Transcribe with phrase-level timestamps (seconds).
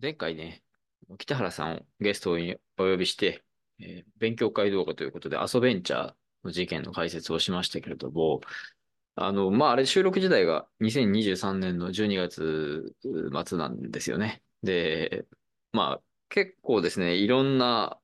[0.00, 0.62] 前回ね、
[1.18, 3.44] 北原さんをゲストにお呼びして、
[3.80, 8.40] えー勉強会動画ということで、アソベンチャーの事件の解説をしましたけれども、
[9.16, 12.94] あの、まあ、あれ収録時代が2023年の12月
[13.46, 14.42] 末なんですよね。
[14.62, 15.26] で、
[15.72, 17.98] まあ、結構ですね、いろんな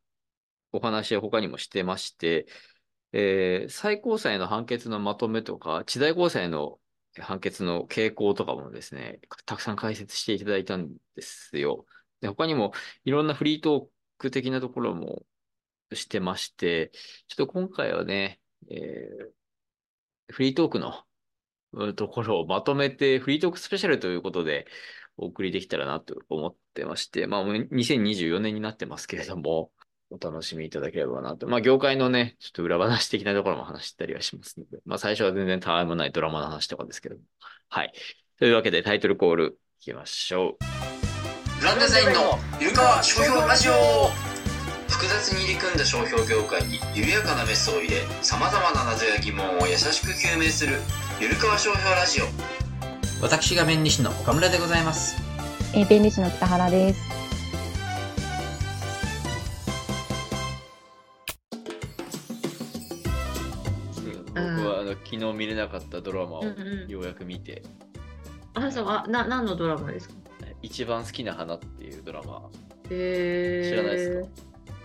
[0.73, 2.47] お話を他にもしてまして、
[3.13, 6.81] えー最高裁の判決のまとめとか、地大高裁の
[7.21, 11.87] 判決の傾向とかもですね、たくさん解説していただいたんですよ。
[12.21, 12.73] で、他にも
[13.05, 15.25] いろんなフリートーク的なところも
[15.93, 16.91] してまして、
[17.29, 19.43] ちょっと今回はね、えー
[20.33, 21.05] フリートークの
[21.95, 24.67] ところをまとめて、フリートークスペシャルということで
[25.17, 29.73] お送りできたらなと思ってまして、まあ、2024年になってますけれども、
[30.13, 31.47] お楽しみいただければなと。
[31.47, 37.23] まあ、業界のね、ちょっと裏話的なところも話したりはしますので、まあ、最初は全然たわいもないドラマの話とかですけども。
[37.69, 37.93] はい。
[38.39, 41.61] というわけでタイトルコールいきましょう。
[41.61, 43.73] グランデザインのゆるかわ商標ラジオ
[44.89, 50.79] 複雑に入り組んだ商標業界に緩やかなメスを入れ、様々な謎や疑問を優しく究明する
[51.21, 52.25] ゆるかわ商標ラジオ。
[53.23, 55.17] 私が弁理士の岡村でございます。
[55.75, 57.12] えー弁理士の北原です。
[65.33, 67.63] あの昨日見れなかったドラマをうんうんようやく見て、
[68.55, 70.15] あ、そう、あ、な、何のドラマですか？
[70.63, 72.49] 一番好きな花っていうドラマ。
[72.91, 74.29] へ知らないですか？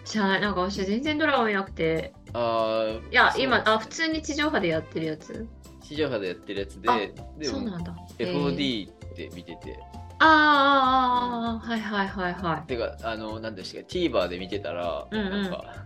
[0.05, 0.41] 知らない。
[0.41, 2.13] なんか私全然ドラマ見なくて。
[2.33, 5.47] あーいや、今、あ、普通に地上波でやってるやつ？
[5.83, 7.95] 地上波でやってるやつあで、でもそうなんだ。
[8.19, 9.79] へー FOD で見てて、
[10.19, 12.67] あーあー、あーあー、はいはいはいはい。
[12.67, 15.85] てか、あの、なんでしたっけ、TVer で見てたら、うんうんなんか、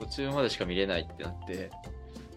[0.00, 1.70] 途中までしか見れないってなって、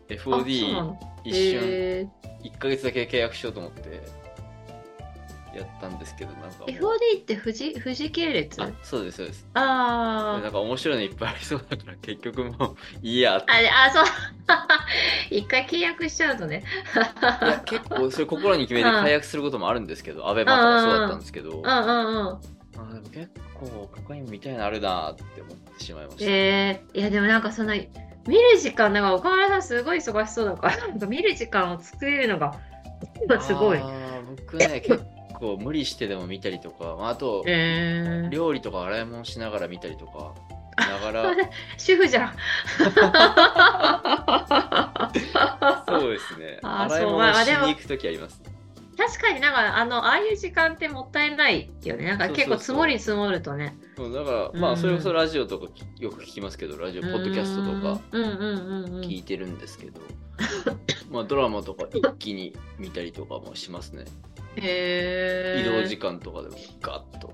[0.09, 0.99] FOD の？
[1.23, 2.07] 一瞬、へ
[2.43, 4.03] 1ヶ月だけ契約しようと思って、
[5.55, 8.61] やったんですけど、なんか FOD って富士、富士系列？
[8.61, 9.47] あ、そうです、そうです。
[9.53, 13.51] あなんか面白いのいっぱいありそうだから、結局もう、 いいやって。
[13.51, 13.55] あ。
[13.55, 14.05] あれ、あ、そう。
[15.31, 16.63] 一回契約しちゃうとね。
[17.41, 22.55] いや、結構、それ心に決めて解約することもあるんですけど、アベマとかそうだったんですけど、うんうんうん。
[22.77, 26.25] あでも結構他にも見たいのあるなって思ってしまいました。
[26.25, 27.73] えー、いやでもなんかその
[28.27, 32.55] 見る時間なんか岡村さんすごい忙しそうだからなんか見る時間を作れるのが
[33.23, 33.79] 今すごい。
[34.29, 40.33] 僕ね、 結構無理してでも見たりとか、まあ、あと、えー、料理とか洗い物しながら見たりとか、
[40.77, 41.35] ながら、
[41.77, 42.35] 主婦じゃん。
[45.87, 46.59] そうですね。
[46.61, 48.54] 洗い物しに行くときあります。
[48.97, 52.05] 確かになんかあのああいう時間ってもったいないよね。
[52.05, 53.77] なんか結構積もり積もるとね。
[53.97, 59.01] そうだから、まあ、うんそれこそラジオとかきよく聞きますけど、ラジオ、ポッドキャストとかうんうんうんうんうん。
[59.01, 59.99] 聞いてるんですけど、
[61.11, 64.05] まあ、ドラマとか一気に見たりとかもしますね。
[64.57, 67.33] へー移動時間とかでもガッと。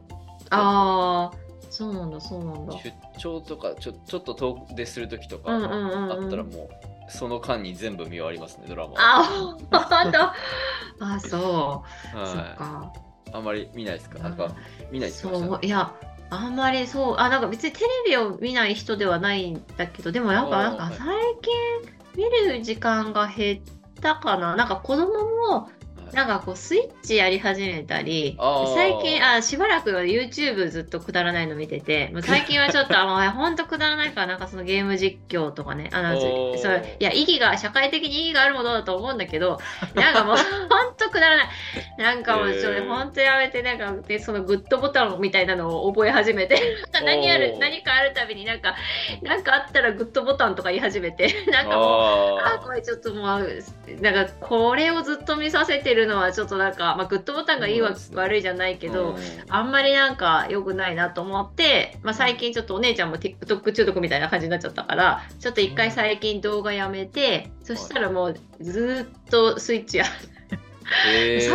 [0.49, 1.38] ああ
[1.69, 2.73] そうなんだそうなんだ。
[2.73, 9.19] 出張とかちょちょっと遠出するときとかあったらもうその間に全部見終わりますねドラマは。
[9.19, 11.29] あほんとあそう。
[11.29, 12.94] そっはか。
[12.95, 14.19] いあんまり見ないですか？
[14.19, 14.51] なんか
[14.91, 15.49] 見ないって言ってました？
[15.49, 15.94] そういや
[16.29, 20.95] あんまりそうあなんか別にテレビを見ない人ではないんだけどでもやっぱなんかはい。
[20.97, 21.07] 最
[21.41, 22.23] 近見
[22.53, 24.55] る時間が減ったかな。
[24.55, 25.80] なんか子供もはい
[26.13, 28.38] なんかこうスイッチやり始めたり
[28.75, 36.19] 最近あしばらくは YouTube ずっとくだらないの見てて最近はちょっと あもうほんとくだらないからなんかそのゲーム実況とかねあの
[36.57, 39.59] それいや意義が社会的に意義があるものだと思うんだけど
[39.95, 40.44] なんかもうほ
[40.91, 41.47] んとくだらない。
[41.97, 42.88] なんかもうそれへー。
[42.88, 48.75] ほんとやめてなんかでそのグッドボタンみたいなのを覚え始めて 何ある何かあるたびになんか
[49.22, 53.47] なんかあったらグッドボタンとか言い始めてなんかもうああこれちょっともう
[54.01, 57.95] なんかこれをずっと見させてるのはちょっとなんか、まあ、グッドボタンがいいわ、ね。
[58.13, 59.17] 悪いじゃないけど、うん。
[59.50, 70.06] あんまりなんか良くないなと思って、まあ、最近ちょっとお姉ちゃんも TikTok 中毒みたいな感じになっちゃったからちょっと一回最近動画やめて、そしたらもうずーっとスイッチや
[71.11, 71.50] 最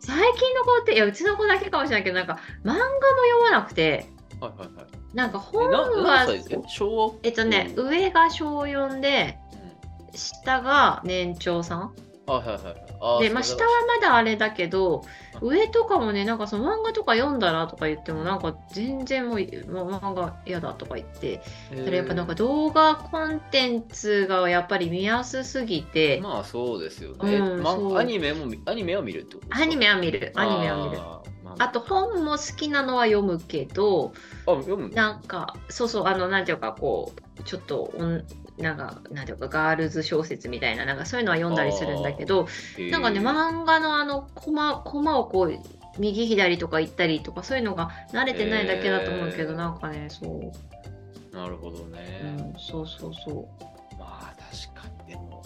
[0.00, 2.98] 最近の子っていやうちの子だけかもしれないけどなんか漫画も読
[3.42, 4.06] まなくて
[4.40, 4.86] はいはいはい。
[5.14, 6.26] なんかえ本なは
[7.22, 9.38] えっとね、うん上が小4で
[10.14, 11.94] 下が年長さん
[12.30, 12.76] はいはいはい。
[13.00, 15.04] あーで、まあ、下はまだあれだけど
[15.34, 21.84] あ上とかもねなんかその漫画とか読んだらとか言ってもなんか全然もう漫画嫌だとか言ってへー。
[21.84, 26.20] それやっぱなんか動画コンテンツがやっぱり見やすすぎて。
[26.22, 27.96] まあそうですよね、まうんそう。
[27.96, 31.20] アニメも見アニメは見るってことアニメは見るアニメは見る。
[31.58, 34.12] あと本も好きなのは読むけど
[34.46, 38.24] あ読むなんかそうそうあのなんていうかこうちょっとおん
[38.60, 42.46] なんかなんていうかガールズ小説みたいななんかそういうのは読んだりするんだけど
[42.90, 45.58] なんかね漫画のあのコマコマをこう
[45.98, 50.52] 右左とか行ったりとかそういうのが慣れてないだけだと思うけど、えーなんかねそ
[51.32, 52.52] う、なるほどうね。
[52.54, 54.34] ん、そうそうそうまあ
[54.74, 55.42] 確かにでも、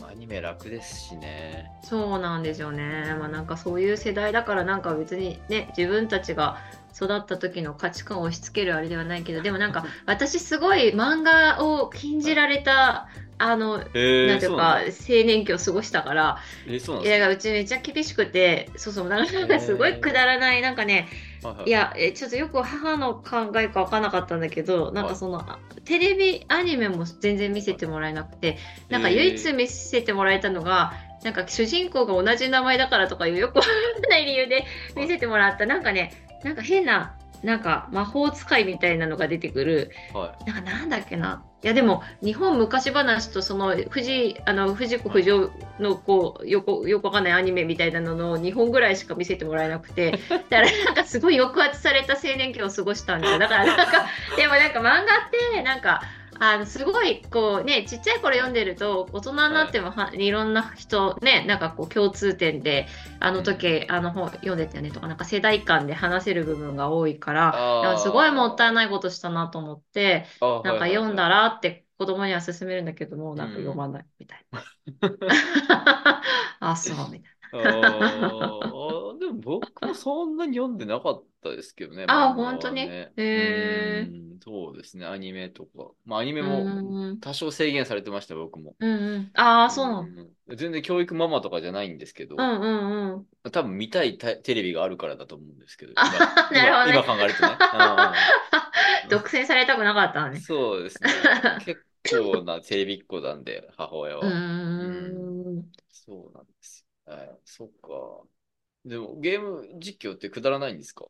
[0.00, 1.70] うん、アニメ楽ですしね。
[1.82, 3.14] そうなんですよね。
[3.18, 6.58] まあなんかそういう世代だからなんか別にね自分たちが
[6.94, 14.84] 育った時の価値観を押し付けるあれではないけどでもなんか私すごい漫画を禁じられたあのえなんていうか青
[15.26, 21.08] 年期を過ごしたからえー、いやうちめっちゃ厳しくてそうそうなんかすごいくだらないなんかね
[21.66, 28.56] いやえちょっとよく母の考えか分からなかったんだけどなんかそのあテレビアニメも全然見せてもらえなくて
[28.88, 30.94] なんか唯一見せてもらえたのが、
[31.24, 34.64] なんか主人公が同じ名前だからとかいうよくわかんない理由で
[34.96, 36.12] 見せてもらったなんかね
[36.44, 39.90] なんか変ななんか魔法使いみたいなのが出てくる。
[40.14, 41.44] はなんかなんだっけな。
[41.62, 50.18] いやでも日本昔話とその藤あの藤子不二雄のこうよくよくわかんないアニメみたいなのの2本ぐらいしか見せてもらえなくて。
[50.28, 53.38] だからなんかすごい抑圧された青年期を過ごしたんですよ。
[53.38, 54.06] だからなんか
[54.36, 55.04] でもなんか漫画っ
[55.52, 56.02] てなんか
[56.40, 62.86] あのすごいこうねちっちゃい頃読んでると大人になってもは、い、ろんな人ねなんかこう共通点で
[63.20, 71.34] あの時、あの本読んでたよねとかなんか世代間で話せる部分が多いからすごいもったいないことしたなと思ってなんか読んだら。
[71.34, 74.62] らって子供には勧めるんだけどもなんか読まないみたいな。
[76.60, 82.04] あそうみたいあーでも僕もそんなに読んでなかったですけどね。
[82.08, 82.86] あ本当に？
[82.86, 85.90] ねへーうんそうですね、アニメとか。
[86.04, 86.58] まあアニメも
[87.12, 88.74] ん多少制限されてました、僕も。
[88.78, 89.30] うんうん。
[89.34, 90.02] ああそうなの。
[90.02, 93.26] ん全然教育ママとかじゃないんですけど、うんうんうん。
[93.50, 96.06] 多分見たいタテレビがあるからだと思うんですけど、あ
[96.50, 97.48] 今なるほどね今今考えるとね。
[99.04, 100.40] うん独占されたくなかったのね。
[100.40, 101.10] そうですね。
[101.64, 101.80] 結
[102.10, 104.26] 構なテレビっ子なんで、母親は。
[104.26, 105.64] うーん。
[105.90, 106.83] そうなんですよ。
[107.06, 107.88] はい、そっか。
[108.84, 111.06] でも、ゲーム実況ってくだらないんですか？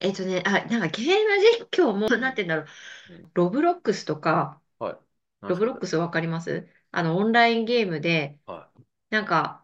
[0.00, 1.14] えっとね、あ、なんかゲーム
[1.60, 2.66] 実況も、なんて言うんだろう
[3.14, 3.30] うん。
[3.34, 4.96] Robloxとか、はい。
[5.42, 6.68] ロブロックスわかります？
[6.90, 8.70] あの、オンラインゲームで、は
[9.10, 9.62] なんか、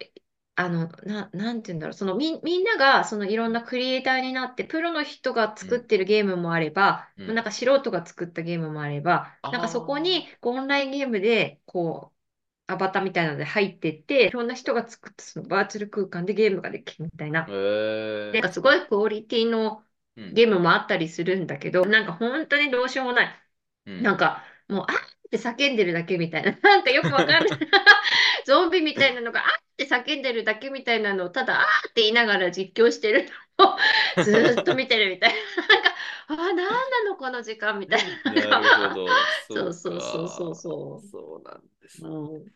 [0.56, 1.92] あの、な、なんて言うんだろう。
[1.94, 12.15] そのみ、みんなが、そのいろんなクリエイターになって、プロの人が作ってるゲームもあれば、うんなんか素人が作ったゲームもあれば、なんかそこに、こうオンラインゲームで、こう、
[12.66, 17.48] アバターみたいなので入ってって、いろんな人が作ったそのバーチャル空間でゲームができるみたいな。
[18.32, 23.42] なんかすごいクオリティのーゲームもあったりするんだけど、なんか本当にどうしようもない。
[23.86, 26.52] うんなんか、もう、あーって叫んでるだけみたいな。
[26.62, 27.42] なんかよくわかんない。
[28.46, 33.28] ゾンビみたいなのが、あーって叫んでるだけみたいなのを、ただ、あーって言いながら実況してる
[33.58, 33.76] のを
[34.18, 35.36] ずーっと見てるみたいな。
[35.74, 35.95] なんか、
[36.28, 38.32] あー、なんなのこの時間みたいな。
[38.34, 39.26] なるほど。
[39.49, 42.06] そうそうそうそうかそうそうなんです。
[42.06, 42.52] うん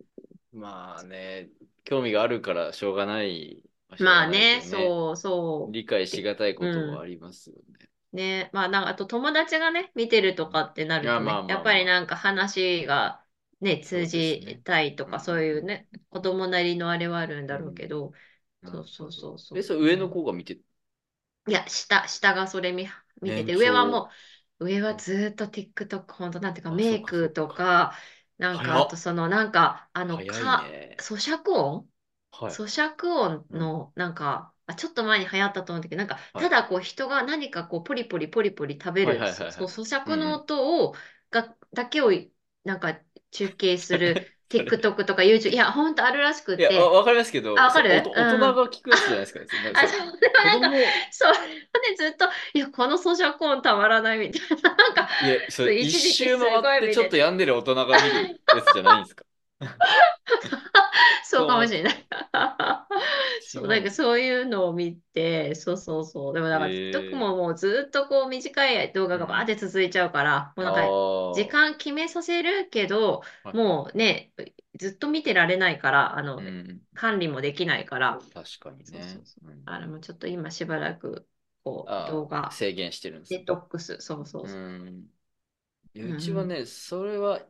[0.52, 1.50] まあね、
[1.84, 3.62] 興味があるからしょうがない。
[3.98, 5.72] まあね、そうそう。
[5.72, 7.90] 理解しがたいことはありますよね。
[8.12, 13.24] ね、まあなんかあと友達がね、見てるとかってなるとね、まあまあまあやっぱりなんか話が
[13.60, 18.12] ね、通じねたいとかうんそういうね、子供なりのあれはあるんだろうけど、
[18.62, 20.58] なるほどそうそうそうそうえ、それ上の子が見て、
[21.46, 22.86] いや、下、下がそれ見、
[23.22, 24.10] 見てて、上はも
[24.60, 27.94] う、上はずーっと TikTok、ほんとなんていうかあメイクとか、
[28.38, 30.96] なんかあとそのなんか、あの、早かいね。
[30.98, 31.88] 咀嚼音？
[32.32, 32.52] はい。
[32.52, 36.44] 咀嚼音のなんか、あちょっと前に流行ったと思うんだけど、なんか、はい。
[36.44, 39.52] ただこう人が何かこうポリポリポリポリ食べる、はいはいはいはい。
[39.52, 40.94] そそう咀嚼の音を、
[41.30, 42.10] が、だけを
[42.64, 43.00] なんか
[43.30, 44.16] 中継する
[44.50, 48.02] TikTok とか YouTube、いや、ほんとあるらしくて、いや、わわかりますけど、あわかる？
[48.04, 49.40] そうおと大人が聞くやつじゃないですか。
[49.74, 50.08] あ、そ そう。
[50.16, 50.78] う、でもなんか、
[51.10, 51.40] それをね、
[51.96, 59.24] ずっと、いや、この咀嚼音たまらないみたいな、なんか、や、それ一一時期周回ってちょっと病んでる大人が見るやつじゃないんですか？
[61.24, 61.48] そう。
[61.48, 62.06] かもしれない。
[63.42, 66.34] そう、なんかそういうのを見て、そうそうそう。
[66.34, 66.90] でもなんかへー。
[66.90, 70.80] TikTok ももうずっとこう短い動画がバーって続いちゃうから、もうなんか
[71.34, 73.56] 時間決めさせるけど、はい。
[73.56, 74.32] もうね、
[74.78, 78.84] ずっと見てられないから、あの、うん、管理もできないから、確かにね。
[78.84, 79.40] そうそうそ。
[79.46, 79.50] う。
[79.50, 79.62] ん。
[79.66, 81.26] あれもちょっと今しばらく、
[81.64, 82.10] こう、あー。
[82.10, 83.40] 動画、制限してるんですね。
[83.40, 84.58] デトックス、そうそううそう。
[84.58, 85.06] ん。
[85.94, 87.40] いやうちはね、それは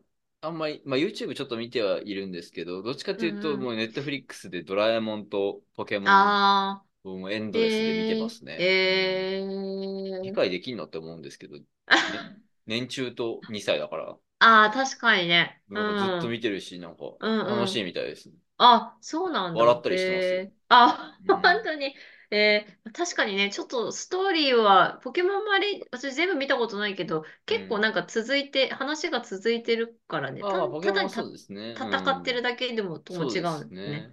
[0.42, 8.70] あんまり、まあ YouTube ちょっと見てはいるんですけど、どっちかというと、もう Netflix でドラえもんとポケモンあをもうエンー、ドレスで見てますね。
[8.85, 11.59] えうんー、理解できんのって思うんですけど、
[12.09, 12.26] ね
[12.66, 15.62] 年中と2歳だから、ああ、確かにね。
[15.68, 16.30] なんかずっとうん。
[16.30, 18.35] 見てるし、なんかうんうん楽しいみたいですね。
[18.59, 19.66] あ、そうなんだ。
[19.66, 21.94] 笑ったりしてますよへーあ、うん本当に。
[22.31, 31.75] えー確かにね、ちょっとストーリーは、ポケモンもあれ、私全部見たことないけど、結構なんか続いて、話が続いてるからね、た、ああ、ポケモンはただにたそうですね。
[31.75, 34.07] 戦ってるだけでもとも違うんそうですですね。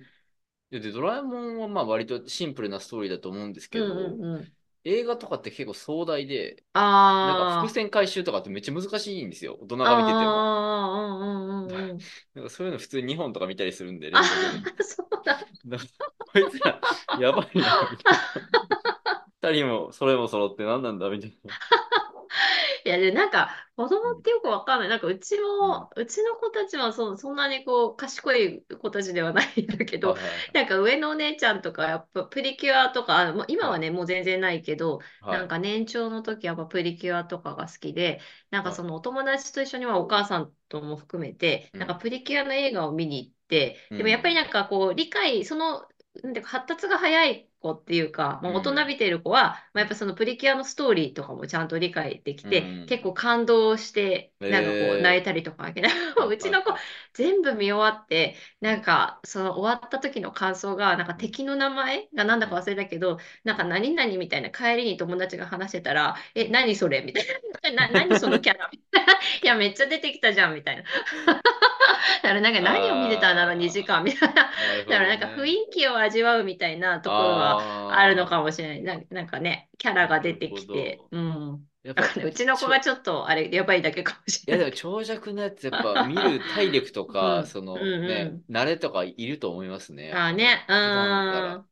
[0.72, 4.57] で、でドラえもんはまあ割とシンプルなストーリーだと思うんですけうんど、うんうん。
[4.88, 6.64] 映画とかって結構壮大で、
[7.24, 9.58] なんかあ伏線回収とかってめっちゃ難しいんですよ。
[9.62, 9.90] 大人あ。
[9.90, 10.44] が見てても。
[10.44, 12.08] ああ、うんうんうんうん。
[12.36, 14.64] なんかそういうの普通に2本とか見たりするんで、連あ続で。
[14.84, 15.40] そうだ。
[15.66, 15.86] なんか
[16.20, 18.20] こいつら、やばいな、みたいな。
[19.42, 21.54] 二人も、それも揃って何なんだ、みたいな。
[22.86, 24.90] いや、で、なんか、子供ってよくわかんない。
[24.90, 30.18] なんか、うちも、うちの子たちはそう、そんなにこう、賢い子たちではないんだけど、
[30.54, 35.40] なんか上のお姉ちゃんとか、やっぱプリキュアとか、あもう今はね、もう全然ないけど、はい。
[35.40, 38.20] なんか年長の時はやっぱプリキュアとかが好きで、
[38.50, 38.78] なんかはい。
[38.78, 41.80] そのお友達と一緒にはお母さんとも含めて、うん。
[41.80, 45.88] なんかプリキュアの映画を見に行って、うんでもやっぱりなんかこう、理解、その、
[46.24, 55.68] なんていうか発達が早い子っていうか、まあ、大人びてる子は、まあ、やっぱそのプリキュアのストーリーとかもちゃんと理解できて、うん結構感動して、なんかこう泣いたりとか、
[56.30, 56.74] うちの子
[57.14, 67.26] 全部見終わって、なんかその終わった時の感想が、なんか敵の名前がなんだか忘れたけど、なんか何々みたいな帰りに友達が話してたら、え、何それみたい
[67.74, 67.88] な。
[67.88, 69.14] な、何そのキャラみたいな。
[69.44, 70.84] いや、めっちゃ出てきたじゃんみたいな。
[72.24, 74.36] だからなんか何を見てたんだろう、2時間みたいな。
[74.36, 78.84] だからなんか雰囲気を味わうみたいなところはあるのかもしれない。
[78.84, 81.68] なんなんかね、キャラが出てきて、うん。
[81.84, 84.72] やっぱねうちの子がちょっとあれ、やばいだけかもしいやれない。
[84.72, 90.12] でも長尺のやつやっぱ見る体力とか、うんそのうんうんね、慣れとかいると思いますね。
[90.14, 90.74] ああね、う
[91.60, 91.68] ん。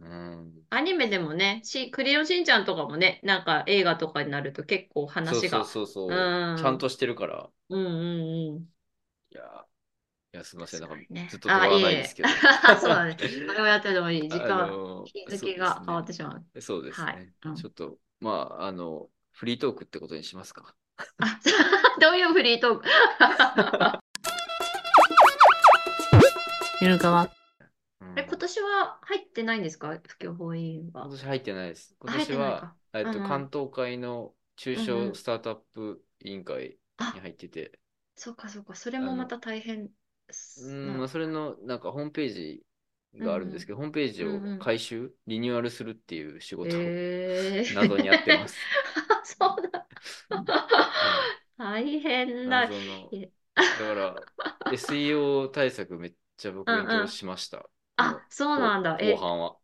[0.00, 0.66] うん。
[0.70, 5.58] アニメでもね、し、クレヨンしんちゃんとかもね、なんか映画とかになると結構そう話が。
[5.58, 7.50] そうそうそう、うんちゃんとしてるから。
[7.70, 7.88] うんう
[8.52, 8.70] んうん。
[9.32, 9.42] いや、
[10.34, 10.96] いやすみません、なんか
[11.28, 12.28] ずっと止まらないですけど。
[12.28, 13.16] あ、 そうだね。
[13.48, 14.28] あれをやっててもいい。
[14.28, 16.60] 時あ間、の日付が変わってしまう。
[16.60, 17.32] そうですね。
[17.56, 20.74] ちょっと、まあ、あの、フリートークってことにしますか？
[21.18, 21.38] あ、
[22.00, 22.84] どういうフリートーク？
[26.82, 27.30] ゆるか
[28.16, 29.98] え、今年は入ってないんですか？
[30.06, 31.10] 不協和委員は今。
[31.10, 31.94] 年入ってないです。
[31.98, 37.79] 今年はえっと、関東会の中小スタートアップ委員会あに入ってて、
[38.20, 38.74] そうかそうか。
[38.76, 39.90] それもまた大変。
[40.56, 42.66] うん、まあ、それのなんかホームページ
[43.16, 48.70] があるんですけど、ホームページを改修、リニューアルするっていう仕事をえー、謎にやってます。
[49.24, 49.88] そうだ。
[51.58, 52.70] 大変だ。
[52.70, 53.12] 謎の。
[53.12, 53.32] いえ
[53.76, 54.26] だから、
[54.70, 57.70] SEO 対策めっちゃ僕勉強しました。
[57.96, 58.98] あ、そうなんだ。
[59.00, 59.58] 後え、半は。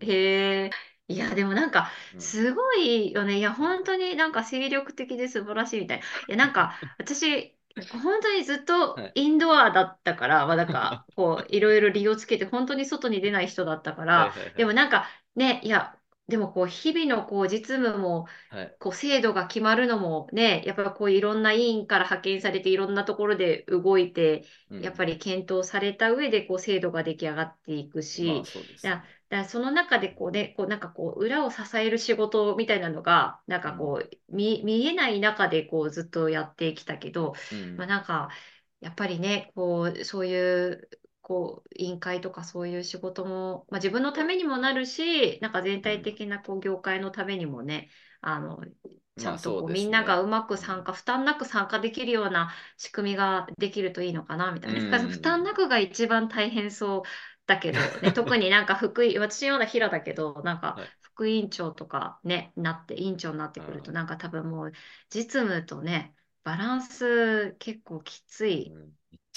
[0.00, 0.70] へえ。
[1.08, 3.38] いや、でもなんか、うんすごいよね。
[3.38, 6.00] いや、本当になんか精力的で素晴らしいみたい。
[6.00, 9.14] いや、なんか、 私、本当にずっとはい。
[9.14, 14.54] インドアだったから、まあ、なんか、 こう、いろいろ理由をつけて、本当に外に出ない人だったから、はいはいはい。
[14.56, 15.97] でもなんか、ね、いや、
[16.28, 18.76] でもこう、日々のこう、実務も、はい。
[18.80, 24.82] こう制度が決まるのもね、やっぱりこういろんな委員から派遣されていろんなところで動いて、うん。
[24.82, 37.76] やっぱり検討された上でこう制度が出来上がっていくし、まあそうですだからその中でこうね、こうなんかこう裏を支える仕事みたいなのが、なんかこう、見、見えない中でこうずっとやってきたけど、うん。
[37.76, 38.28] まあなんか、
[38.80, 40.38] やっぱりね、こう、そうい
[40.72, 40.88] う、
[41.28, 48.60] こう、委員会とかそういう仕事も、まあ自分のためにもなるし、なんか全体的なこう業界のためにもね、あの、
[49.16, 54.80] ちゃんとこまあそうみんながうまく参加、負担なく参加できるような仕組みができるといいのかな、みたいな。
[54.80, 57.02] うん負担なくが一番大変そう
[57.46, 60.92] だけど、ね、 特になんか副委、私のような平だけど、なんかはい。
[61.02, 63.94] 副委員長とかね、なって、委員長になってくると、うん。
[63.96, 64.72] なんか多分もう
[65.10, 68.72] 実務とね、バランス結構きつい。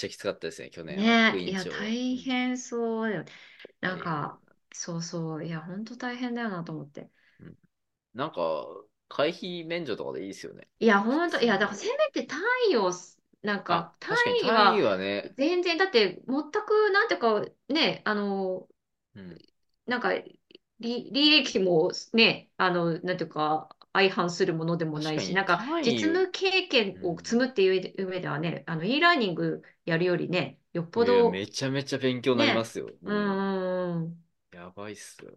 [0.02, 3.24] ちゃきつかったですね、去年はねいや、大変そうだよ。
[3.80, 4.40] なん大か、
[4.72, 7.10] そうそう、いや、本当大変だよなと思って。
[8.14, 8.66] なんか、
[9.08, 10.68] 会費免除とかでいいですよね。
[10.80, 12.40] いや、本当、いや、だからせめて単
[12.70, 12.90] 位を、
[13.42, 18.68] なんか、あ、確かに単位単位ははね、全然、だって、全く、なんていうか、ね、あの、
[19.14, 19.38] うん。
[19.86, 20.12] なんか、
[20.80, 27.68] 利、利益もね、あの、なんていうか、相反するものでもないし、なんか、実務経験を積むってい
[28.02, 32.90] う上ではね、あの、e ラーニングやるよりね、よっぽいやど、めちゃめちゃ勉強になりますよ。
[33.02, 33.20] うんう
[34.00, 34.24] んうん。
[34.52, 35.32] やばいっすよ。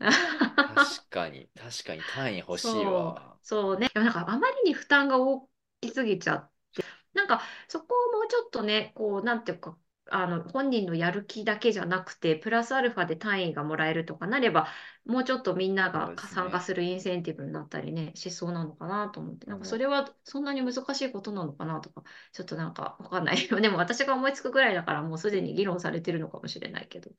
[0.66, 3.14] 確かに、確かに単位欲しいわ。
[3.14, 3.88] そう、そうね。
[3.94, 5.48] でもなんかあまりに負担が大
[5.80, 6.84] きすぎちゃって、
[7.14, 9.78] なんかそこをもうちょっとね、こう、なんていうか、
[10.10, 14.68] あの、本人のやる気だけじゃなくて、プラスアルファで単位がもらえるとかなれば、
[15.04, 23.36] もうちょっとみんながそうですね参加するインセンティブになったりね、しそうなのかなと思って、なんかうんそれはそんなに難しいことなのかなとか、ちょっとなんかわかんない。
[23.62, 27.10] でも私が思いつくぐらいだから、もうすでに議論されてるのかもしれないけど。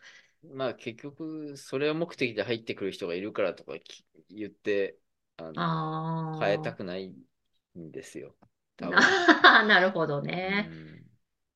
[0.44, 4.98] まあ結局、それを目的で入ってくる人がいるからとかき言って、
[5.38, 6.48] あの、ああ。
[6.48, 7.08] 変えたくない
[7.78, 8.36] んですよ。
[8.78, 8.96] 多分。
[9.44, 10.70] な なるほどね。
[10.70, 11.07] うん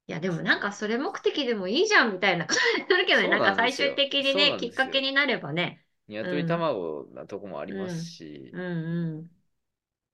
[0.07, 3.73] いや、でもなんかそれ目的でもいいじゃんみたいな感じするけどね、そうなんか最よ。
[3.73, 4.87] 終的にそうね、きっすよ。
[4.89, 5.85] かけになればね。
[6.21, 9.31] う鶏ん、卵なとこもありますうん、し、うん、うん、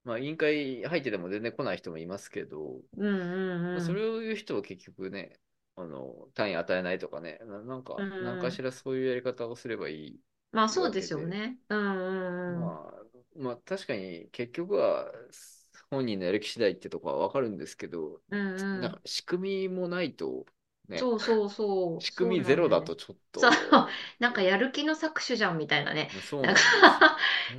[0.04, 5.40] まあ、委員会入ってても全然来ない人もいますけど、うん、うん、まあ、うん、それを言う人は結局ね、
[5.76, 8.62] あの、単位与えないとかね、な、なんうか、なんかしん。
[8.62, 10.20] らそういうやり方をすればいい
[10.52, 11.58] まあそうですよね。
[11.68, 12.74] うん、うん、うん。
[12.74, 13.04] まあ、
[13.36, 15.12] まあ確かに結局は
[15.90, 18.82] 本人のやる気次第ってとこはわかるんですけど、うん、うん。
[18.82, 20.46] なんか仕組みもないと、
[20.88, 23.60] ね、そうそうそう、仕組みゼロだとちょっそう、と、
[24.20, 26.10] なんかやる気の搾取じゃんみたいなね。
[26.22, 26.92] そうなんで。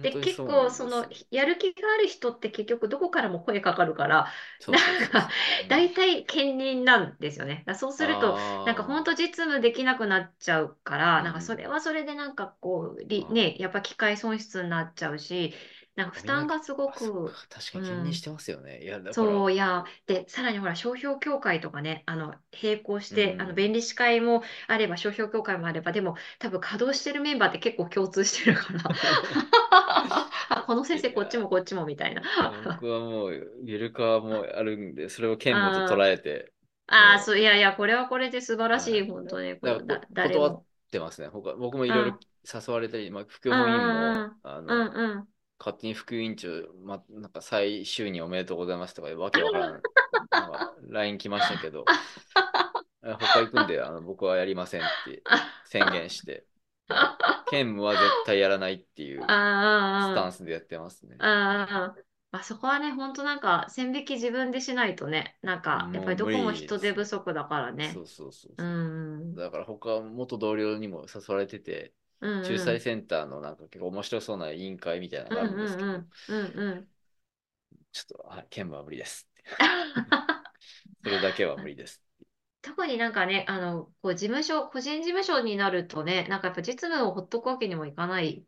[0.01, 1.07] で、本当に結構その。
[1.31, 4.27] やる気がある人って結局どこからも声かかるから、
[4.59, 5.29] そうなんか。
[5.67, 7.65] 大体兼任なんですよね。
[7.77, 11.69] そうすると、なんか本当実務できなくなっちゃうかうら、なんかそれん。
[11.69, 15.53] はそれでなんかこう、りね、あやっぱ機会損失になっちゃうし、
[15.96, 18.84] なんか負担がすごく、か、確かうにしん、てますよね。
[18.84, 23.74] いや、だから、そう、いや、で、さらにほら、商標協会とかね、あの、並行しうて、あの、弁ん。
[23.74, 28.98] 理士会もあれば、商標協会もあれば、でも、多分稼働してるメンバーって結構共通してるから
[30.50, 32.24] あ、この先生、こっちいや、もこっちもみたいな。
[32.65, 36.53] 僕はもう、ゆるかもあるんで、それを兼務と捉あえて、
[36.88, 39.10] あー、もそう、いやいや、これはこれで素晴う、らしい、はい。
[39.10, 40.65] 本当に、だ、だからこ、断っ。
[40.91, 41.27] てますね。
[41.27, 42.25] 他、僕もいうん、ろいろうん、
[42.67, 45.29] 誘われたり、まあ、副う教も、ん、あの、うん、うん。
[45.59, 46.49] 勝手に副委員長、
[46.83, 49.81] ま、なんか再就任おめでとうございますとか、わけわからん、
[50.89, 51.85] LINE 来ましたけど、
[53.03, 55.21] え他行くんで、あの、僕はやりませんって
[55.65, 56.45] 宣言して、
[57.49, 61.15] 兼務は絶対やらないっていうスタンスでやってますね。
[61.19, 61.95] ああ、
[62.31, 66.51] まあ、そこはね、本当なんか、線引き自分でしないとね、なんか、やっぱりどこも。
[66.51, 67.93] 人手不足だからね。
[67.93, 68.65] そうそうそううそう。
[68.65, 75.91] ん、だから他、元同僚にも誘われてて、うん、仲うん、裁センターのなんか結構面白そうな委員会みたいなのうん、があるんですけど。
[77.91, 79.27] ちょっと、はい、兼務は無理です。
[81.03, 82.01] それだけは無理です。
[82.61, 88.45] 特になんかね、あの、こう事務所、個人事務所になるとね、なんかやっぱ実務をほっとくわけにもいかない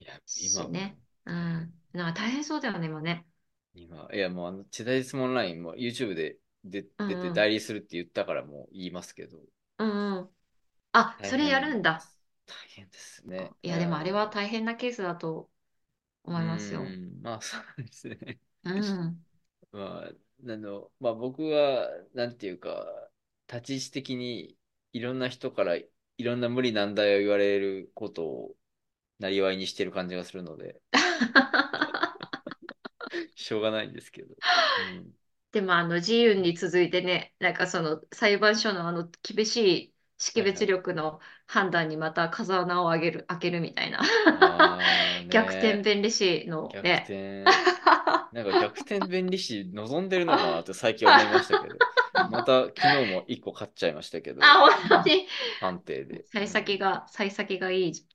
[0.00, 0.98] いや、今もうしね。
[1.26, 1.32] う。
[1.32, 1.74] ん。
[1.92, 3.26] なんか大変そうだよね、今ね。
[3.74, 7.30] 今、いやもうあの、地大質問ラインも YouTube で出出て。
[7.32, 9.38] 代理するって言ったからもう言いますけど、
[9.78, 10.30] うんうん。
[10.92, 12.00] あ、大それやるんだ。
[12.68, 12.90] 変です。
[12.90, 13.52] 大変ですね。
[13.62, 14.16] いや、でもあれうん。
[14.16, 15.50] は大変なケースだと
[16.26, 16.96] う思いますよ。
[17.22, 18.40] まあそうですね。
[18.64, 19.24] うん。
[19.72, 20.12] まあ、あ
[20.56, 22.86] の、まあ僕は、なんていうか、
[23.48, 24.56] 立ち位置的に
[24.92, 28.56] いろんな人からいろんな無理難題を言われることを
[29.20, 30.80] なりわいにしてる感じがするので、
[33.34, 34.34] しょうがないんですけど。
[34.76, 35.12] うん。
[35.52, 40.66] でも、あの、自由に続いてね、なんかその裁判所のあの厳しい識別。
[40.66, 44.00] 力の判断にまた風穴を上げる、開けるみたいな。
[44.24, 47.06] ああ逆転ね、弁理士の逆ね。
[47.06, 47.60] 転。
[48.32, 51.80] なんか逆転弁理士望んでるのかなって最近思いましたけど。
[52.28, 55.26] また昨日も一個買っちゃいましたけど、あ、本当に？
[55.60, 56.26] 判定で。
[56.36, 56.78] う幸先ん。
[56.78, 58.06] が、幸先がいいじ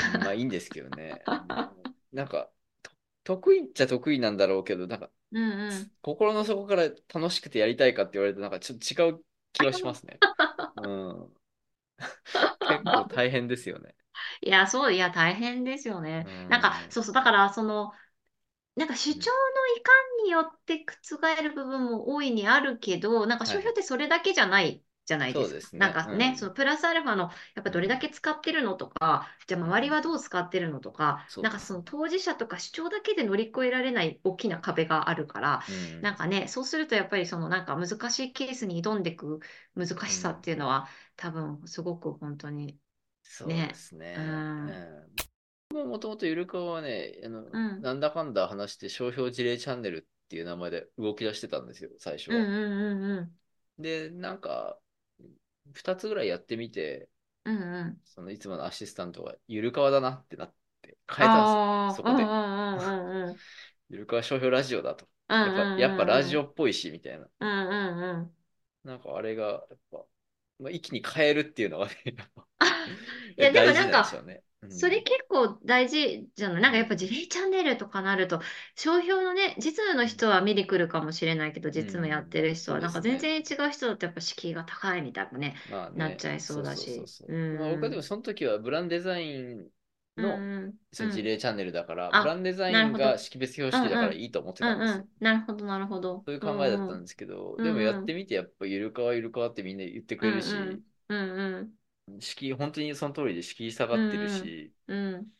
[0.00, 1.22] うんまあいいんですけどね。
[2.12, 2.50] なんか、
[2.82, 2.92] と
[3.24, 5.42] 得意っちゃ得意なんだろうけど、なんか、ゃん。
[5.42, 5.92] うんうん。
[6.02, 10.22] 心の底から楽しくてやりたいかって言われると、なんかちょっと違う気はしますね。
[10.76, 11.30] うん。
[12.64, 13.94] 結構大変ですよね。
[14.42, 16.24] いや、そう、いや、大変ですよね。
[16.24, 16.90] うなんか、ん。
[16.90, 17.92] そうそう、だから、その、
[18.76, 23.46] なんか主うん張のいかんによって覆る部分も大いにあるけど、なんか。
[23.46, 25.58] 商標ってそれだけじゃないじゃないでそうすか。
[25.58, 25.80] ですね。
[25.80, 26.48] なんかね、そうん。
[26.48, 28.00] のプラスアルファの、やっぱどれだうん。
[28.00, 30.02] け使ってるのとか、じゃあ周りはうん。
[30.02, 31.82] どう使ってるのとか、なんかその。
[31.82, 36.00] 当事者とか主張だけで乗り越えられない大きな壁があるから、うん。
[36.00, 39.40] なんかね、そうするとやっぱりそのなんか難しいケースに挑んでいく
[39.74, 40.42] 難しさっうん。
[40.42, 42.76] ていうのは多分すごく本当にね、
[43.22, 44.46] そうですうね。
[44.64, 44.80] うん、
[45.70, 52.50] ももともとゆるかわはね、あの、うん、なんだかんだ話して商標事例チャンネルっていう名前で動き出してたんですよ、最初うん、は。
[52.52, 53.40] うん、うん、
[53.78, 54.78] で、なんか、
[55.72, 57.08] 二つぐらいやってみて、
[57.44, 57.74] うん、うん。
[57.74, 62.24] うんそのいつものアシスタントがゆるかわだなってなって変えたんですよ、そこで。
[63.90, 65.06] ゆるかわ商標ラジオだと。
[65.28, 67.26] うんやっぱ、やっぱラジオっぽいし、みたいな。
[67.40, 67.48] うん。
[67.48, 68.34] うんうんうん。
[68.84, 70.04] なんかあれが、やっぱ、
[70.58, 71.94] まあ、一気に変えるっていうのがね、
[73.36, 74.42] いや、でも大事なんか、ね。
[74.62, 75.02] うそれん。
[75.02, 76.62] 結構大事じゃない？
[76.62, 77.06] なんかやっぱうん。
[77.06, 78.40] 事例チャンネルとかなると、
[78.76, 82.42] 商標のね、実務の人は見に来るかもしれないけど、う実務やってん。
[82.42, 83.18] る人は、なんか全。
[83.18, 87.10] 然違う人だとやっぱ敷居が高いみたいなね、まあね、なっちゃいそうだし。
[87.28, 87.56] うそう。
[87.56, 88.02] まあ僕はでもん。
[88.02, 89.70] その時はブランデザイン
[90.16, 90.78] うのん。
[90.92, 91.06] そうん。
[91.06, 92.96] の事例チャンネルだから、ブラあ、ンデザイン。
[92.96, 94.20] が識別標うん識だからうん。
[94.20, 94.98] いいと思ってうんたんですよ。
[94.98, 95.10] うん。
[95.20, 96.26] なるほど、なるほど。
[96.26, 97.02] そういうう考えだったん。
[97.02, 98.02] ですけど、うでもやんうん。
[98.02, 100.32] ってみてやっぱゆるかわゆるかわってみんな言ってくうれ。
[100.32, 101.79] るし、うんうん。
[102.20, 104.54] 敷居、本当にその通りで敷居下がうってるんうん。
[104.54, 105.32] し、うん。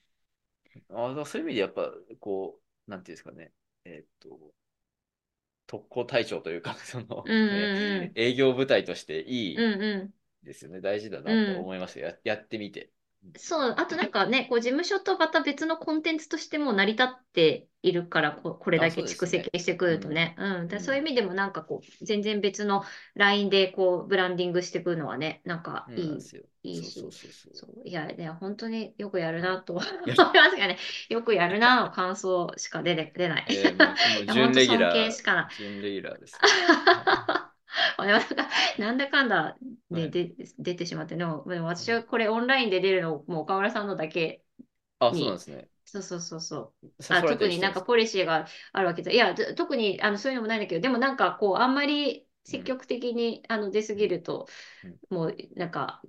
[0.90, 3.52] あそういう意味でやっぱこう、なんていうんですかね、
[3.85, 4.54] えーっと、
[5.66, 10.14] 特攻隊長というか、 その、うんうんね営業部隊としていいうんうん。
[10.44, 10.80] ですよね。
[10.80, 12.09] 大事だなと思いますよ。
[12.09, 12.92] ややってみて。
[13.37, 20.35] そう、あとなんかね、こう事務所とまた別のコンテンツとしても成り立っているから、ここれだけ蓄積してくるとね。
[20.38, 20.68] うん。
[20.68, 22.83] でうんそういう意味でもなんかこう、全然別の
[23.14, 26.06] ラインでこう、ブランディングしてくるのはね、なんかいい。
[26.06, 26.42] なんですよ。
[26.62, 27.66] いいしそうそうそうそう。
[27.66, 30.78] そういや、ね、本当によくやるなと思いやますがね、
[31.09, 33.46] よくやるなの感想しか出て出ない。
[33.46, 35.48] えーもうもういや準レギュラ敬しー、かない。
[35.48, 36.44] 準レギュラーです。
[36.85, 37.04] ま
[37.98, 38.35] あなんか
[38.78, 39.56] なんだかんだ
[39.90, 40.11] で、はい。
[40.11, 44.44] で出てしまって、でも、でも私はこれオンラインで出るの、もう岡村さんのだけ、
[44.98, 45.20] あ、に。
[45.20, 45.68] そうなんですね。
[45.85, 46.87] そうそうそうそう。
[47.02, 54.48] 誘あ特になんかポリシーがあるわけじゃ、いや、と特にあのそういうのもないんだけど、でもなんかこう、あんまり積極的に、あの出過ぎると、
[54.83, 55.00] うん。
[55.11, 56.02] もうなんか、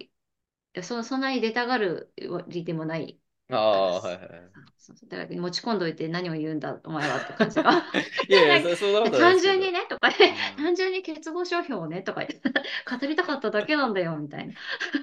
[0.84, 2.14] そそんなに出たがる
[2.50, 3.21] りでもない
[3.52, 4.52] ああ、はいはいはい。
[4.78, 7.72] そうそうだから持ち込んどいて何を言うんだ、お前はって感じが。
[8.28, 10.10] いやいや、そそんなことない単純にねとか
[10.58, 14.54] 単純に結合商標をねとか語りたかっただけなんだよみたいな。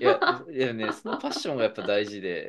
[0.00, 2.48] いや、いやね、そのパッションがやっぱ大事で、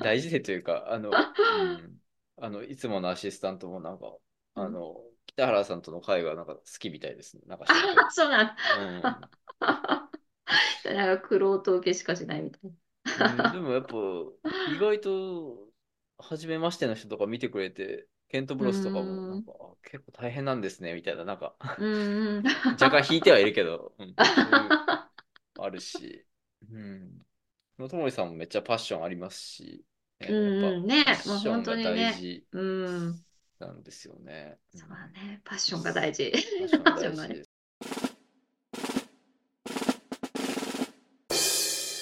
[0.00, 1.98] 大事でというか、あの、うん、
[2.38, 4.16] あの、いつものアシスタントもなんか、
[4.54, 7.42] あの、北原さんとの会話なんか好きみたいですね。
[7.46, 7.66] なんか
[8.10, 8.56] そうなん
[10.84, 12.79] どなんか苦労と受けしかしないみたいうん
[13.18, 13.96] うんでもやっぱ、
[14.74, 15.68] 意外と、
[16.18, 21.54] 初めましての人とか見てくれて、ケントブロスとかも、なんか、あ結構大変なんですね、みたいな、なんか。
[22.80, 26.24] 若干引いてはいるけど、 うん、あるし、
[26.70, 27.26] うん。
[27.78, 29.84] のともりさんもめっちゃパッションありますし、
[30.20, 33.24] ねうんパッションが大も事うん。
[33.58, 34.58] なんですよね。
[34.74, 35.40] そうだね。
[35.44, 36.30] パッションが大事。
[36.32, 36.84] パッション
[37.16, 37.42] が大事。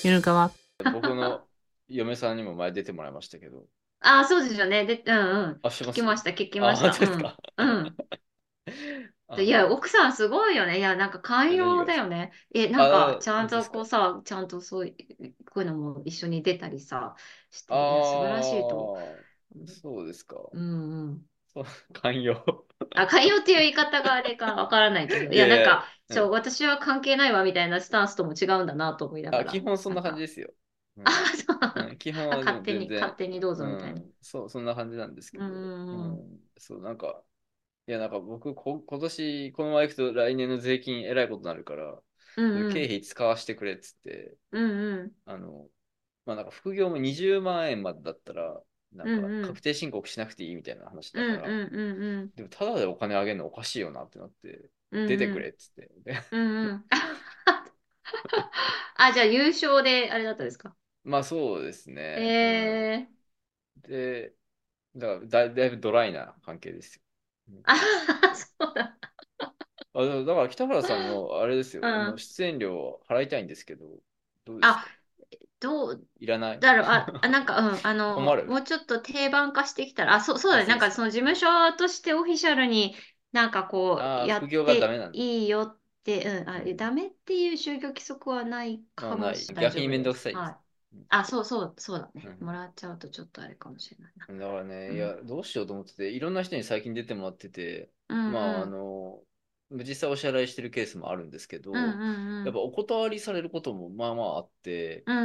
[0.04, 0.52] ゆるかわ。
[0.86, 1.48] 僕の
[1.88, 3.66] 嫁さんにも前出てもらいましたけど、
[4.00, 4.84] あ、そうですよね。
[4.86, 5.62] で、うんうん。
[5.62, 6.00] あ、知ってます？
[6.00, 6.90] 聞きました、聞きました。
[6.90, 7.38] あ、本当ですか？
[7.56, 7.68] うん。
[7.68, 7.98] うん。
[9.28, 10.78] あいや、奥さんすごいよね。
[10.78, 12.32] いや、なんか寛容だよね。
[12.54, 13.78] え、なんあか、ちゃんと本当ですか？
[13.78, 14.90] こうさ、ちゃんとそうい
[15.30, 17.14] う、こういうのも一緒に出たりさ、
[17.50, 18.92] して、いやあ素晴らしいと
[19.66, 20.36] そうですか。
[20.52, 20.58] う。
[20.58, 21.26] うんうん。
[21.46, 22.66] そう寛容。
[22.94, 29.58] あ、寛容っていう言い方があれかわからないけど、 いや、いやいやなんか、うんそう、私は関係ないわみたいなスタンスとも違うんだなと思いながあ、ら。
[29.58, 30.22] 基本そんな感じで。
[30.22, 30.52] ですよ。
[30.98, 34.00] うんあ、そう基本は勝手に、勝手にどうぞみたいな。
[34.00, 35.54] うん、そう、そんな感じなんですけど、うんう
[36.24, 37.22] んそう、なんか、
[37.86, 41.98] いや、なんか僕こ、今年、このまま行くと来年の税金えらいことになるから、
[42.36, 42.72] うんうん。
[42.72, 45.12] 経費使わせてくれっつって、うんうん。
[45.26, 45.68] あの、
[46.26, 48.60] まあなんか副業も20万円までだったら、
[48.92, 55.08] なんうんうんか確定申告しなくていいみたいな話うんだから、うんうんうんでもただでお金あげるのおかしいよなってなって、うんうん。
[55.08, 55.90] 出てくれっつって。
[56.04, 56.84] でうんうん。
[58.96, 60.74] あ、じゃあ優勝であれだったですか？
[61.08, 62.34] まあそうですね。
[62.38, 63.06] えー。
[63.06, 63.18] うん
[63.82, 64.34] で、
[64.96, 67.02] だからだだいぶドライな関係ですよ。
[67.64, 67.76] あ、
[68.34, 68.98] そうだ。
[69.94, 71.90] あ、でもだから北原さんもあれですよ、うん。
[71.90, 73.86] あの出演料を払いたいんですけど、
[74.44, 74.90] どうですあか、
[75.60, 76.60] どういらない？
[76.60, 78.46] だろう、あ、あ なんか、うん、あの、困る？
[78.46, 82.96] もうちょっと定番化してきたら、あ、そう、そうだね、あなんかその事務所としてオフィシャルに
[83.32, 85.18] なんかこう、やっあー副業がダメなんだ。
[85.18, 86.76] ていいよって、うん、あ、うん。
[86.76, 89.72] ダメっていう就業規則はないかもしれない。
[89.72, 90.62] 逆に面倒くさいは。
[91.08, 92.24] あ、そうそう、そうだね。
[92.24, 94.28] うんもらっちゃうとちょっとあれかもしれないな。
[94.28, 99.22] だからね、うんいや、どうしようと思ってて、いろんな人に最近出てもらってて、うんまあ、あうんの、
[99.70, 102.44] 実際お支払いしてるケースもあるんですけど、うんうんうん。
[102.44, 105.20] やっぱお断りされることもまあまああって、うんう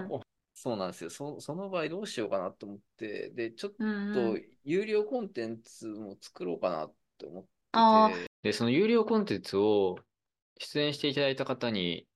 [0.00, 0.20] んうん。
[0.54, 1.40] そうなんですよそ。
[1.40, 7.42] その場合どうしようかなと思って、で、ちょっうんうとん有料コンテンツも作ろうかなって思
[7.72, 9.98] あってて、で、その有料コンテンツを
[10.58, 12.08] 出演していただいた方に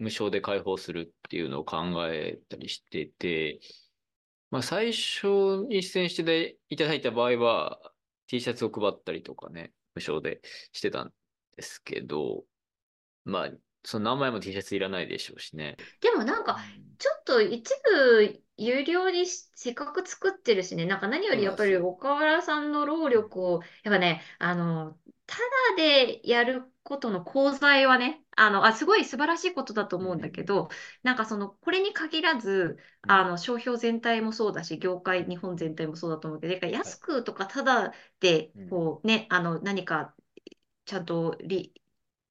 [0.00, 3.60] 無償で開放するっていうのを考えたりしてて、
[4.50, 7.78] まあ最初に出演していただいた場合は
[8.26, 10.40] T シャツを配ったりとかね、無償で
[10.72, 11.12] してたん
[11.56, 12.44] ですけど、
[13.24, 13.50] まあ、
[13.84, 15.76] その何枚も T シャツいらないでしょうしね。
[16.00, 16.58] でもなんか、
[16.98, 25.42] ちょっと一部有料にしせっかく作ってるしね、なんか何よりやっぱり岡村さんの労力を、やっぱね、あの、ただ
[25.76, 30.68] でやることの功罪はね、あの、あ、すごい素晴らしいことだと思うんだけど、
[31.02, 33.10] なんかその、これに限らず、うん。
[33.10, 40.14] あの、商標全体もそうだし、業界、日本全体もそうだと思うけど、だから安くとかただでうん、こうね、あの、何か
[40.84, 41.74] ちゃんとり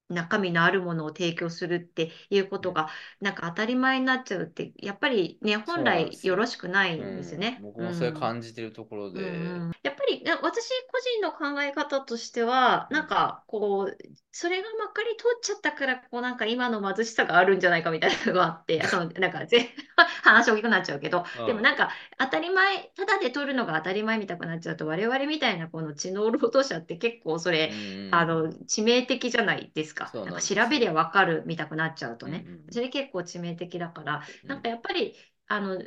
[0.08, 2.88] 中身のあるものを提供するっていうことが、
[3.20, 7.58] なんか当たり前になっちゃうって、やっぱりね、本来よろしくないんですよね。
[7.60, 13.98] うん僕もそれ感じてるところで、やっぱり、な私個人の考え方としては、なんかこう、
[14.32, 19.70] それがまかり通っちゃったから、こうなんか今の貧しさがあるんじゃないかみたいなのがあって、 そのなんかぜ
[20.22, 30.10] 話大きくなっちゃうけど、でもなんか当たり前、ただで取るのが当たり前みたくなっちゃうと、我々みたいなこの知能労働者って結構それ、うんあの致命的じゃないですか。
[30.14, 32.44] なんか調べりゃ分かるみたくなっちゃうとね。
[32.70, 34.48] それ結構致命的だから、うん。
[34.48, 35.14] なんかやっぱり
[35.46, 35.78] あの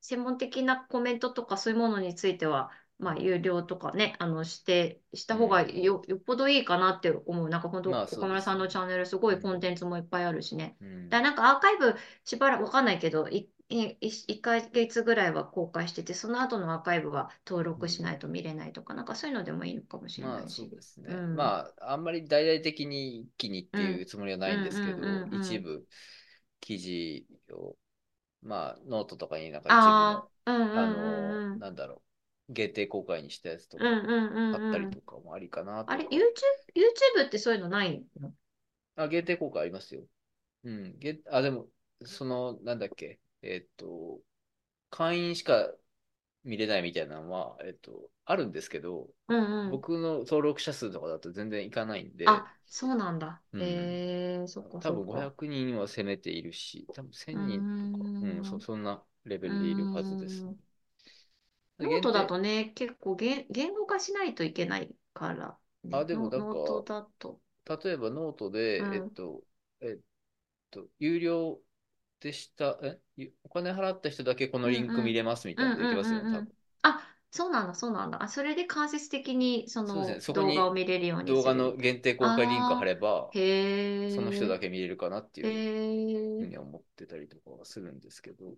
[0.00, 7.48] 専門的なコメントとかそういうものについては、まあ、有料とかね、あのしてした方がよ、よっぽどいいかなって思う。
[7.48, 10.76] なんか本当、まあそうですね岡村さんのチャンネル、すごいコンテンツもいっぱいあるしね。
[10.80, 20.62] うんだからなんかアーカイブしばらくわかんないけど、いい1ヶ月ぐらいは公開してて、その後のアーカイブは登録しないと見れないとか、なんかそういうのでもいいのかもしれまあないし。
[20.62, 21.08] そうですね。
[21.14, 25.86] うんまあ、あんまり大々的に一気にっていうつもりはないんですけどうんうんうんうん、一部
[26.60, 27.76] 記事を、
[28.42, 30.24] まあ、ノートとかになんかああ、うんう一部の、
[30.72, 31.60] あんうんうの、ん。
[31.60, 32.02] なんだろう、
[32.50, 33.84] 限定公開にしたやつとか
[34.52, 35.86] あったりうんとかもありかな。
[35.86, 36.10] あれ、YouTube、
[36.74, 38.34] YouTube ってそういうのないの？
[38.96, 40.06] あ、限定公開ありますよ。
[40.64, 40.98] うん。
[40.98, 41.68] げあ、でも、
[42.04, 44.20] その、なんだっけ、えっと、
[44.90, 45.72] 会員しか
[46.44, 49.80] 見れないみたいなのは、えっと、あるんですけど、うんうん。
[49.80, 53.42] 僕の登録者数とかだと全然いかないんで、あ、そうなんだ。
[53.52, 55.06] うんへえ、そっか多分そっか。
[55.06, 60.56] 500人は攻めているし、多分1000人とか、ううん、そそんなレベルでいるはずですね。
[61.80, 66.00] ノートだとね、結構言、言語化しないといけないから、ね。
[66.00, 67.40] あでもなんかノノートだと。
[67.84, 69.44] 例えばノートで、うんえっと、
[69.80, 70.00] えっ
[70.70, 71.60] と、有料
[72.20, 73.00] でした、え？
[73.16, 76.54] ゆお金払った人だけこのリンク見れますみたいなのできますよね、多分。
[76.82, 78.22] あ、そうなんだ、そうなんだ。
[78.22, 81.34] あ、それで間接的にそそうのですねそこに動画を見れるように。
[81.34, 84.08] 動画の限定公開リンク貼れば、へえ。
[84.08, 85.62] その人だけ見れるかなっていう
[86.38, 86.48] ふうへえ。
[86.48, 88.54] に思ってたりとかはするんですけど、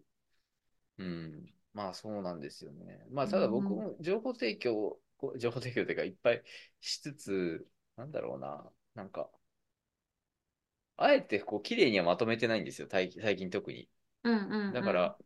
[0.99, 3.05] うん、まあそうなんですよね。
[3.11, 6.43] まあただ僕も情報提供、こう情報提供というかいっぱい
[6.81, 9.31] しつつ、なんだろうな、なんか、
[10.97, 13.89] あえてこう綺麗にはまとめてないんですよ、最最近特に。
[14.25, 14.73] うんうんうん。
[14.75, 15.19] だから、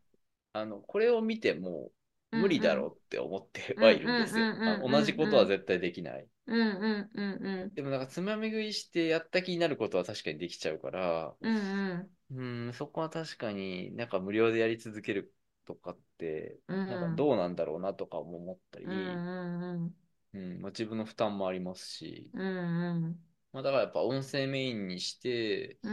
[0.53, 1.91] あの、これを見ても
[2.31, 4.45] 無理だろうって思ってうんはいるんですよ。
[4.45, 6.27] うんうんうんうんあ同じことは絶対できない。
[6.47, 7.75] うんうんうんうん。
[7.75, 12.09] でもなんかつまみ食いしてやった気になることは確かにできちゃうから、うんうん。
[12.31, 15.33] うん、そこは確かになんか無料でやり続ける
[15.67, 19.95] とかって、うんなんかどうなんだろうなとかも思ったり、うんうんうん。
[20.33, 23.19] うんまあ、自分の負担もありますし、うんうん。
[23.51, 25.91] まあ、だからやっぱ音声メインにして、うん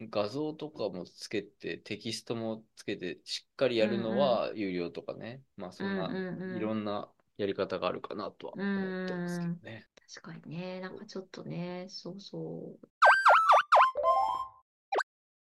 [0.00, 0.08] うん。
[0.10, 6.10] 画像とかもつけて、テキストもつけて、しっかりやるのは有料とかね、まあそんな
[6.56, 7.08] いろんな
[7.38, 8.64] やり方があるかなとは思っ
[9.06, 9.86] てますけどね。
[10.14, 12.88] 確かにね、なんかちょっとね、そうそう。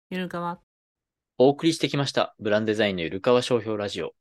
[0.10, 0.69] ゆるかわ。
[1.42, 2.36] お送りしてきました。
[2.42, 4.12] ブランデザインのゆるかわ商標ラジオ。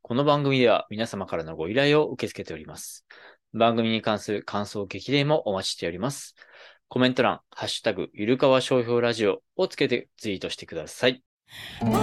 [0.00, 3.04] この番組では皆様からのご依頼を受け付けております。
[3.52, 6.36] 番組に関する感想、激励もお待ちしております。
[6.86, 11.24] コメント欄、ハッシュタグ、ゆるかわ商標ラジオをつけてツイートしてください。
[11.80, 11.96] 確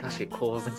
[0.00, 0.72] かに功罪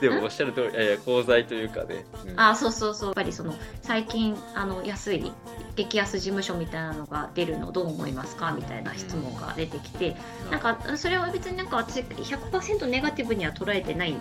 [0.00, 2.04] でもおっしゃる通り、いやいや功罪というかね。
[2.26, 3.08] うんあ、そうそうそう。
[3.10, 5.32] やっぱりその、最近、あの、安い、
[5.76, 10.16] 激安事務所みたいなのが出るのどう思いますかみたいな質問が出てきて、
[10.50, 14.18] なんか、それは別になんか私100%ネガティブには捉えてないん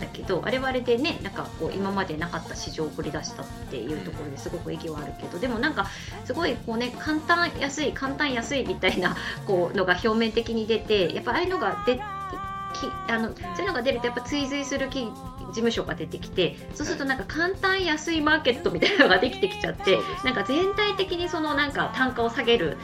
[0.00, 5.86] だけど、あれはあれでね、なんかこう、今までなかった市場を繰り出したっていうところですごく意義はあるけど、でもなんか、
[6.24, 12.00] すごいこうね、簡単安い、簡単安いみたいな、 こう、のが表面的に出て、やっぱああいうのが出
[12.74, 15.12] きあのそういうのが出るとやっぱ追随するき事
[15.54, 22.76] 務所が出てきてそうするとなんか簡単安いマーケットみたいなのができてきちゃってなんか全体的にそのなんか単価を下げる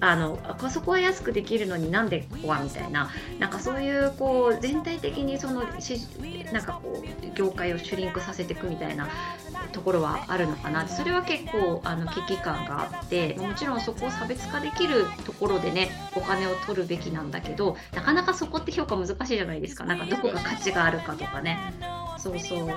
[0.00, 0.38] あの
[0.70, 5.98] そこは安くできるのになんでここはみたいななんかそういうこう全体的にそのし
[6.52, 9.08] なんかこう業界をシュリンクさせていくみたいな
[9.72, 10.86] ところはあるのかな。
[10.88, 19.84] それは結構あの危機感があってもちろんそこを差別化できるところでねお金を取るべきなんだけどなかなかそこって評価難しいじゃないですか。
[19.84, 21.72] なんかどこが価値があるかとかね
[22.24, 22.66] そうそう。
[22.66, 22.74] ま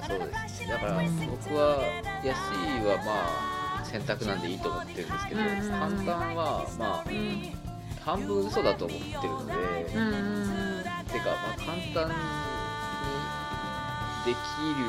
[0.00, 0.18] あそう。
[0.18, 0.68] ですね。
[0.68, 1.84] だから僕は
[2.24, 5.70] 安いはまあ選択なんでいいと思ってるんですけど、うんうんうん。
[5.70, 7.52] 簡単はまあうん
[8.00, 9.52] 半分嘘だと思ってるので、
[9.94, 12.14] うんうんうんてかまあ簡単に
[14.24, 14.36] でき
[14.78, 14.86] る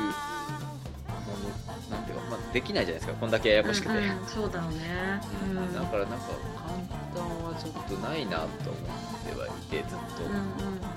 [1.24, 1.50] もの
[1.90, 3.12] なんていうか、まあ、できないじゃないですか。
[3.12, 5.20] こんだけややこしくて、うんうんそうだよね。
[5.50, 5.58] うん。
[5.58, 5.74] うん。
[5.74, 6.24] だからなんか
[7.14, 10.93] 簡単はちょっとないなと思ってはいてずっと、うん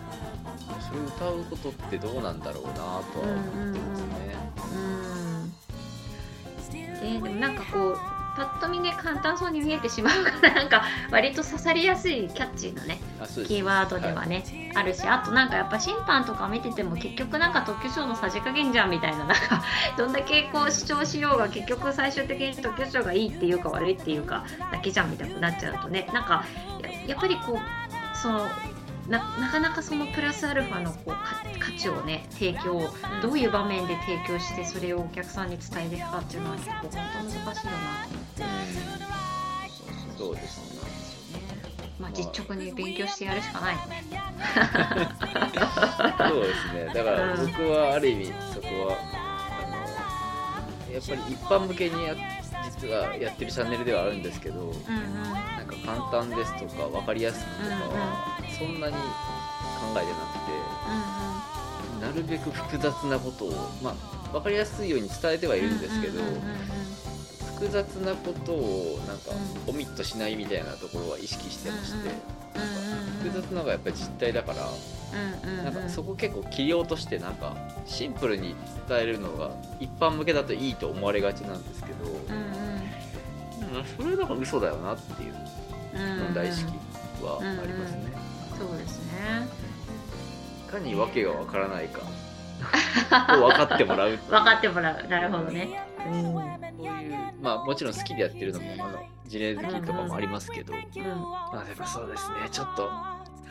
[0.57, 4.35] それを歌うことってどうなんだろうなとは思ってますね、
[4.71, 4.81] うん。
[4.81, 5.53] うん。
[7.01, 7.97] ででもなんかこう
[8.37, 12.99] パッと見ね簡単そうに見えてしまうからなんか 割と刺さりやすいキャッチーなね
[13.47, 19.63] キーワードではね、あるしあとなんかやっぱ審判とか見てても結局なんか特許賞のさじ加減じゃんみたいななんか
[19.97, 26.43] どんだけこう主張しようが結局最終的に特許賞がいいっていうか悪いっていうかだけじゃんみたいになっちゃうとねなんか
[26.83, 28.47] ややっぱりこうその
[29.07, 32.89] ななかなかそのプラスアルファのこうか価値をね提供
[33.21, 38.77] どういう場面で提供してそれをお客さんに伝えていくかっていうのは結構本当難しいよなと思って。
[40.17, 40.77] そうですね
[41.99, 44.03] まあ、実直に勉強してやるしかないね。
[46.29, 46.85] そうですね。
[46.93, 48.97] だからうん僕はある意味そこは
[49.57, 49.65] あ
[50.87, 52.36] のやっぱり一般向けにや実
[52.85, 58.99] はやってるチャンネルではあるんですけど、うんうんなんか簡単ですとか分かりやすくとかはそんなに考
[59.95, 60.17] えてな
[62.05, 63.93] くて、なるべく複雑なことをまあ
[64.31, 66.41] 分かりやすいように伝えてはいるんですけど、うんうんうん
[67.57, 69.31] 複雑なことをなんか
[69.65, 72.46] オミットしないみたいなところは意識してまして、うん
[73.23, 74.63] 複雑なのがやっぱり実態だから。
[74.63, 75.65] うんうんうん。
[75.65, 78.55] なんかそこ結構切り落としてなんかシンプルに
[78.89, 82.33] 伝えるのが一般向けだといいと思われがちなんですけど、う
[83.69, 83.83] んなん。
[83.83, 85.33] かそれなんか嘘だよなっていう
[85.93, 86.65] うん問題意識
[87.23, 88.03] はありますね。
[88.59, 89.47] そうですね。
[90.67, 92.01] いかに訳がわからないか
[93.37, 94.17] を分かってもらう。
[94.29, 95.07] 分かってもらう。
[95.07, 95.61] なるほどね。
[95.63, 96.43] うんうんこ
[96.79, 100.79] ういうまあもちろん好きでやってるのもあの事例好きとかもありますけど、ま
[101.61, 102.49] あでもそうですね。
[102.51, 102.89] ちょっと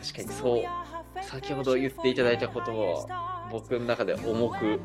[0.01, 0.63] 確かにそう
[1.23, 4.79] 先ほど言っていただいたことは僕の中で重く受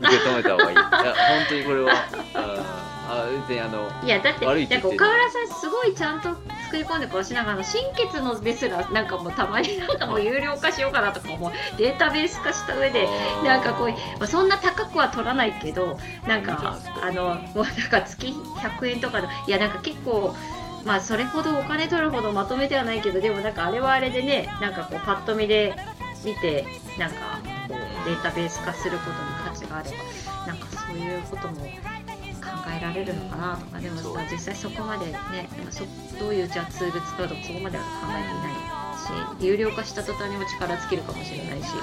[0.00, 0.72] け止めた方がいい。
[0.72, 1.92] いや本当にこれは
[3.18, 11.52] ああ全然あのいやだって悪いってなんか岡村さんすごいちゃんと作り込んでこうしながら新血のですらなんかもうたまになんかもう有料化しようかなとかもう。
[11.78, 13.44] データベース化した上であー。
[13.44, 20.34] なんかこう、まあ、そんな高くは取らないけどなんいいじゃないかですかあのもうなんか月100円とかのいやなんか結構
[20.84, 25.74] まあそれほどお金取るほどまとめてはないけどでもなんかあれはあれでねなんかこうパッと見で
[26.24, 26.66] 見て
[26.98, 31.97] なんかこうデータベース化することに価値があればなんかそういうことも考
[32.78, 35.16] えられるのかなとかでもそうまあ実際そこまでね
[35.70, 35.84] そ
[36.18, 41.68] どういうじゃあツール使うとかそこまでは考えていないし有料化した途端にも力尽きるかもしれないし。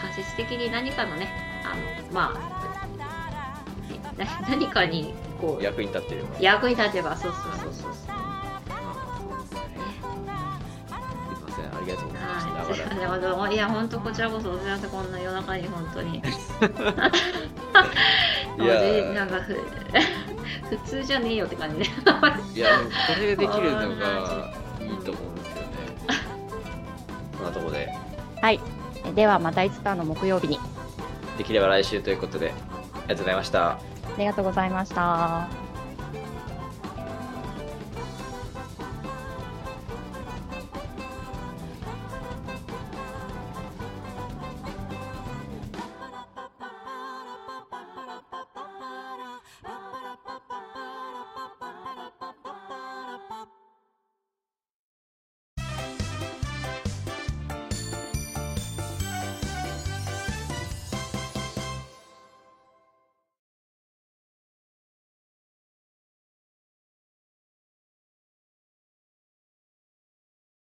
[0.00, 1.28] 間接的に何かのね、
[1.64, 2.60] あの、まあ、
[4.16, 6.38] な 何かにこう役に立ってれば。
[6.40, 7.69] 役に立てば、そうそうそう
[11.80, 12.52] ありがとうございました。
[12.52, 12.66] はい、
[13.00, 16.22] 長なるほどいや、本当こちらこそ、お知らせこんな夜中に本当に。
[16.22, 16.28] ら
[18.64, 19.56] いや なんかふ
[20.68, 21.84] 普通じゃねえよって感じで。
[21.84, 21.88] い
[22.58, 22.84] や、こ
[23.20, 23.86] れができるのが
[24.80, 25.70] いいと思うんですよね。
[27.36, 27.88] こんなところで、
[28.40, 28.60] はい。
[29.14, 30.60] ではまたいつかの木曜日に。
[31.38, 32.52] できれば来週ということで、
[32.94, 33.70] ありがとうございました。
[33.70, 33.78] あ
[34.18, 35.59] りがとうございました。